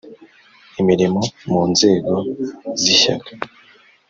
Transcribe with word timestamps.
Imirimo 0.81 1.21
mu 1.51 1.61
nzego 1.71 2.13
z 2.81 2.83
ishyaka 2.93 3.29